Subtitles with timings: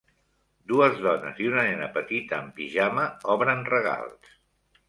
[0.71, 3.07] Dues dones i una nena petita en pijama
[3.37, 4.35] obren regals